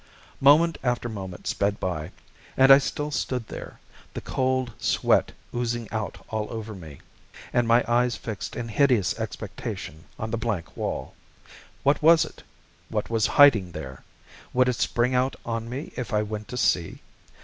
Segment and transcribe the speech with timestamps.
[0.39, 2.09] Moment after moment sped by,
[2.57, 3.79] and I still stood there,
[4.15, 7.01] the cold sweat oozing out all over me,
[7.53, 11.13] and my eyes fixed in hideous expectation on the blank wall.
[11.83, 12.41] What was it?
[12.89, 14.03] What was hiding there?
[14.53, 16.97] Would it spring out on me if I went to see?